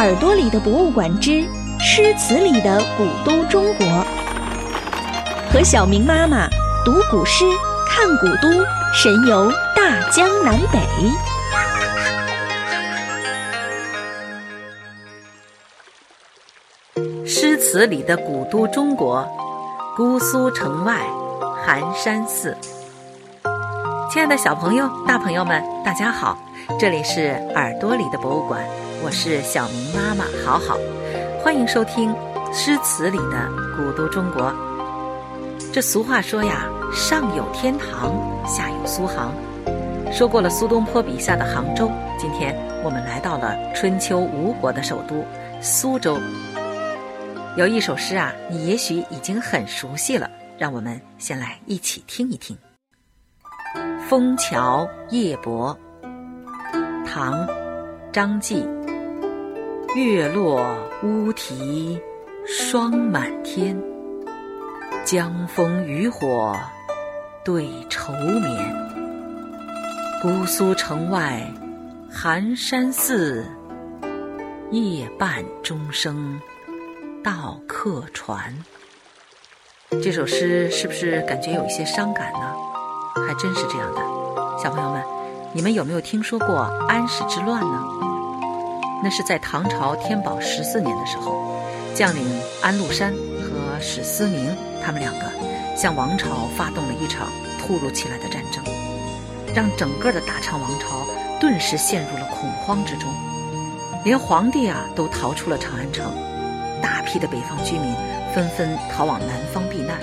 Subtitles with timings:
[0.00, 1.44] 耳朵里的博物馆之
[1.78, 3.86] 诗词里的古都中国，
[5.52, 6.48] 和小明妈妈
[6.86, 7.44] 读古诗、
[7.86, 8.48] 看古都，
[8.94, 10.80] 神游大江南北。
[17.26, 19.28] 诗词里的古都中国，
[19.94, 21.06] 姑苏城外
[21.62, 22.56] 寒山寺。
[24.10, 26.38] 亲爱的小朋友、大朋友们，大家好，
[26.78, 28.64] 这里是耳朵里的博物馆，
[29.02, 30.76] 我是小明妈妈，好好，
[31.42, 32.14] 欢迎收听
[32.52, 34.54] 诗词里的古都中国。
[35.72, 38.12] 这俗话说呀，上有天堂，
[38.46, 39.32] 下有苏杭。
[40.12, 42.54] 说过了苏东坡笔下的杭州，今天
[42.84, 45.24] 我们来到了春秋吴国的首都
[45.62, 46.18] 苏州。
[47.56, 52.54] 有一首诗啊，你也许已经很熟悉了，让我们先来一起听一听。
[54.08, 55.74] 《枫桥夜泊》
[57.06, 57.46] 唐·
[58.12, 58.68] 张继。
[59.96, 60.64] 月落
[61.02, 62.00] 乌啼
[62.46, 63.76] 霜满天，
[65.04, 66.56] 江枫渔火
[67.44, 68.88] 对愁眠。
[70.22, 71.44] 姑苏城外
[72.08, 73.44] 寒山寺，
[74.70, 76.40] 夜半钟声
[77.24, 78.56] 到客船。
[80.00, 82.54] 这首诗是不是感觉有一些伤感呢？
[83.26, 84.00] 还真是这样的，
[84.62, 85.02] 小朋友们，
[85.52, 88.09] 你们有没有听说过安史之乱呢？
[89.02, 91.34] 那是在唐朝天宝十四年的时候，
[91.94, 92.22] 将领
[92.62, 95.24] 安禄山和史思明他们两个
[95.76, 97.28] 向王朝发动了一场
[97.58, 98.62] 突如其来的战争，
[99.54, 101.06] 让整个的大昌王朝
[101.40, 103.10] 顿时陷入了恐慌之中，
[104.04, 106.12] 连皇帝啊都逃出了长安城，
[106.82, 107.94] 大批的北方居民
[108.34, 109.96] 纷纷逃往南方避难。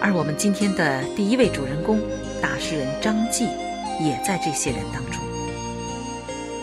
[0.00, 2.00] 而我们今天的第一位主人公，
[2.40, 3.46] 大诗人张继，
[4.00, 5.27] 也在这些人当中。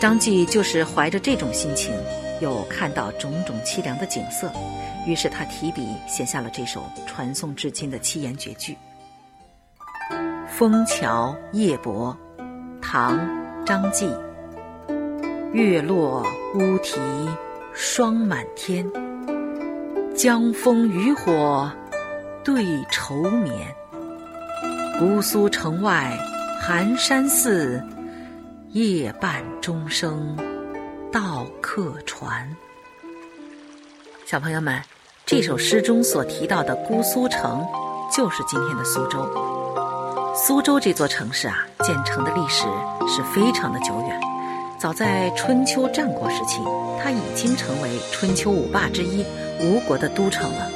[0.06, 1.92] 张继就是怀着这种心情，
[2.40, 4.48] 又看到种种凄凉的景色，
[5.04, 8.72] 于是他提笔写下了这首传颂至今的七言绝句
[10.46, 12.16] 《枫桥夜泊》，
[12.80, 13.18] 唐·
[13.64, 14.08] 张继。
[15.52, 17.00] 月落乌啼
[17.74, 18.88] 霜满天，
[20.14, 21.68] 江枫渔火。
[22.44, 23.74] 对愁眠，
[25.00, 26.16] 姑苏城外
[26.60, 27.82] 寒山寺，
[28.76, 30.36] 夜半钟声
[31.10, 32.54] 到客船。
[34.26, 34.82] 小朋友们，
[35.24, 37.66] 这首诗中所提到的姑苏城，
[38.14, 39.26] 就是今天的苏州。
[40.34, 42.66] 苏州这座城市啊，建成的历史
[43.08, 44.20] 是非常的久远，
[44.78, 46.60] 早在春秋战国时期，
[47.02, 49.24] 它已经成为春秋五霸之一
[49.58, 50.70] 吴国的都城了。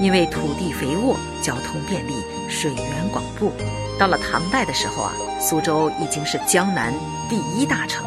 [0.00, 2.14] 因为土地肥沃，交通便利，
[2.48, 3.52] 水源广布，
[3.98, 6.94] 到了唐代的时候啊，苏州已经是江南
[7.28, 8.06] 第一大城，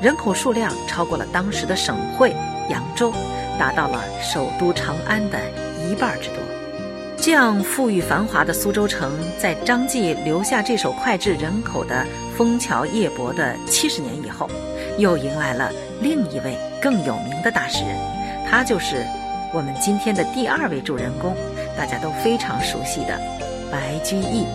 [0.00, 2.34] 人口数量超过了当时的省会
[2.68, 3.12] 扬州，
[3.58, 5.38] 达到了首都长安的
[5.80, 6.38] 一半之多。
[7.16, 12.04] 这样富裕繁华的苏州城，在张继留下这首脍炙人口的
[12.36, 14.48] 《枫桥夜泊》的七十年以后，
[14.96, 17.96] 又迎来了另一位更有名的大诗人，
[18.48, 19.04] 他就是。
[19.54, 21.36] 我们今天的第二位主人公，
[21.76, 23.20] 大家都非常熟悉的
[23.70, 24.46] 白居易，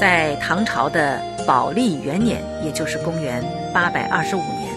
[0.00, 3.40] 在唐朝的宝历元年，也就是公元
[3.72, 4.74] 八百二十五年，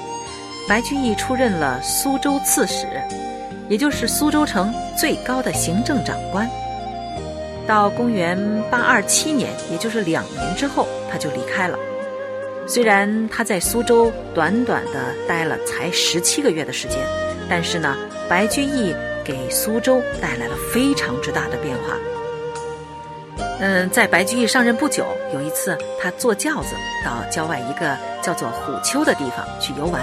[0.68, 2.86] 白居易出任了苏州刺史，
[3.68, 6.48] 也就是苏州城最高的行政长官。
[7.66, 8.38] 到公元
[8.70, 11.76] 八二七年，也就是两年之后，他就离开了。
[12.68, 17.00] 虽然他在苏州短短的待了才十七个月的时间，
[17.50, 17.98] 但是呢，
[18.30, 18.94] 白居易。
[19.30, 21.96] 给苏州带来了非常之大的变化。
[23.60, 26.76] 嗯，在白居易上任不久，有一次他坐轿子
[27.06, 30.02] 到郊外一个叫做虎丘的地方去游玩，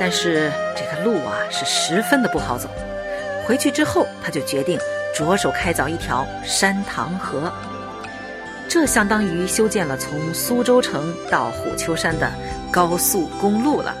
[0.00, 2.66] 但是这个路啊是十分的不好走。
[3.46, 4.78] 回去之后，他就决定
[5.14, 7.52] 着手开凿一条山塘河，
[8.70, 12.32] 这相当于修建了从苏州城到虎丘山的
[12.72, 13.94] 高速公路了。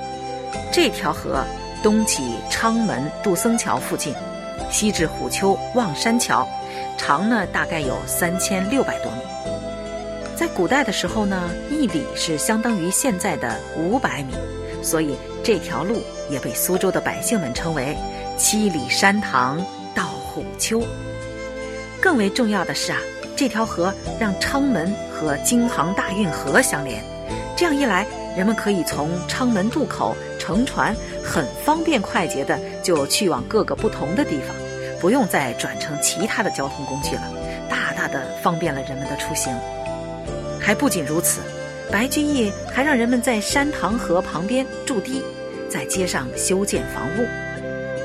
[0.72, 1.44] 这条河
[1.82, 4.14] 东起昌门杜僧桥附近。
[4.70, 6.46] 西至虎丘望山桥，
[6.98, 9.18] 长呢大概有三千六百多米。
[10.34, 14.34] 在古代的时候呢，一里是相当于现在的五百米，
[14.82, 17.96] 所以这条路也被苏州的百姓们称为
[18.36, 19.64] “七里山塘
[19.94, 20.82] 到虎丘”。
[22.02, 22.98] 更为重要的是啊，
[23.34, 27.02] 这条河让昌门和京杭大运河相连，
[27.56, 30.14] 这样一来，人们可以从昌门渡口。
[30.46, 30.94] 乘船
[31.24, 34.54] 很方便快捷的就去往各个不同的地方，
[35.00, 37.22] 不用再转乘其他的交通工具了，
[37.68, 39.52] 大大的方便了人们的出行。
[40.60, 41.40] 还不仅如此，
[41.90, 45.20] 白居易还让人们在山塘河旁边筑堤，
[45.68, 47.26] 在街上修建房屋，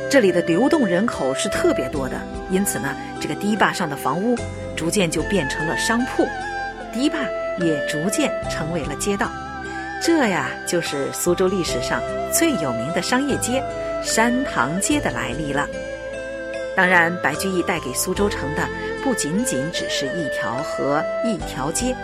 [0.09, 4.35] 这里的流动人口是特别多的，因此呢，这个堤坝上的房屋
[4.75, 6.25] 逐渐就变成了商铺，
[6.91, 7.19] 堤坝
[7.59, 9.29] 也逐渐成为了街道。
[10.03, 12.01] 这呀，就是苏州历史上
[12.33, 13.63] 最有名的商业街——
[14.03, 15.68] 山塘街的来历了。
[16.75, 18.68] 当然，白居易带给苏州城的
[19.03, 21.95] 不仅仅只是一条河、一条街。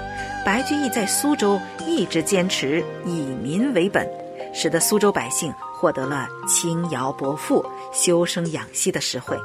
[0.46, 4.08] 白居易在苏州一直坚持以民为本，
[4.54, 9.36] 使得苏州百姓获得了轻徭薄赋、修身养息的实惠，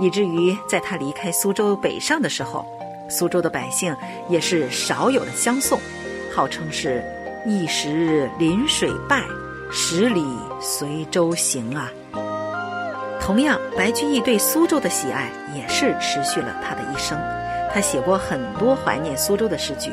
[0.00, 2.66] 以至于在他离开苏州北上的时候，
[3.08, 3.96] 苏州的百姓
[4.28, 5.78] 也是少有的相送，
[6.34, 7.02] 号称是
[7.46, 9.22] “一时临水拜，
[9.70, 10.24] 十里
[10.60, 11.90] 随舟行”啊。
[13.20, 17.18] 同样，白居易对苏州的喜爱也是持续了他的一生。
[17.72, 19.92] 他写过很多怀念苏州的诗句，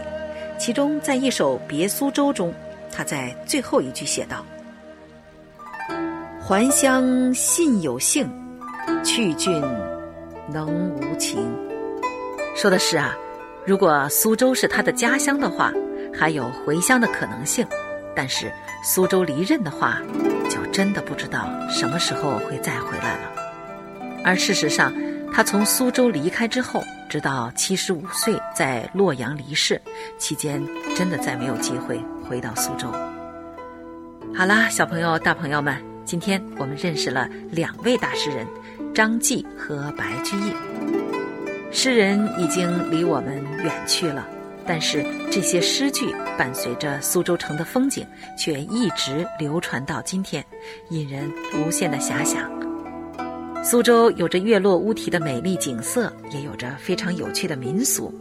[0.58, 2.54] 其中在一首《别苏州》中，
[2.92, 4.46] 他在最后一句写道
[6.40, 8.30] ：“还乡信有幸，
[9.04, 9.62] 去郡
[10.52, 11.40] 能无情。”
[12.56, 13.16] 说的是啊，
[13.66, 15.74] 如果苏州是他的家乡的话，
[16.18, 17.66] 还有回乡的可能性；
[18.16, 18.52] 但是
[18.84, 20.02] 苏州离任的话，
[20.50, 23.32] 就真的不知道什么时候会再回来了。
[24.24, 24.94] 而事实上，
[25.34, 29.82] 他从苏州离开之后，直到七十五岁在洛阳离世，
[30.18, 30.64] 期间
[30.96, 32.88] 真的再没有机会回到苏州。
[34.36, 35.76] 好啦，小朋友、大朋友们，
[36.06, 38.48] 今天我们认识了两位大诗人，
[38.94, 40.54] 张继和白居易。
[41.72, 44.26] 诗人已经离我们远去了。
[44.66, 48.06] 但是这些诗句伴随着苏州城的风景，
[48.38, 50.44] 却一直流传到今天，
[50.90, 52.50] 引人无限的遐想。
[53.64, 58.14] 苏州有着月落乌啼的美丽景色，也有着非常有趣的民俗。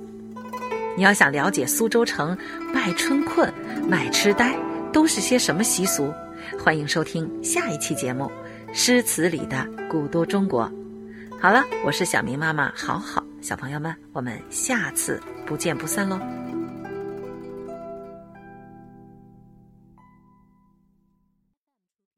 [0.97, 2.37] 你要想了解苏州城
[2.73, 3.53] 卖春困、
[3.89, 4.57] 卖痴呆
[4.93, 6.13] 都是些什么习俗，
[6.59, 8.25] 欢迎收听下一期节目
[8.75, 10.65] 《诗词里的古都中国》。
[11.41, 16.52] 好了，我是小明妈妈，好好小朋友们，我们下次不见不散喽。